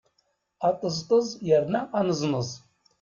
[0.69, 2.49] Aṭeẓṭeẓ yerna aneẓneẓ!